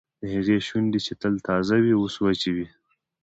[0.19, 2.67] د هغې شونډې چې تل تازه وې اوس وچې وې